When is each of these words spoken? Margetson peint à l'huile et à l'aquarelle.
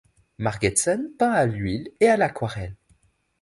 Margetson 0.39 1.11
peint 1.19 1.29
à 1.31 1.45
l'huile 1.45 1.91
et 1.99 2.07
à 2.07 2.17
l'aquarelle. 2.17 2.75